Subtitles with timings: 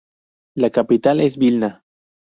[0.55, 1.85] La capital es Vilna.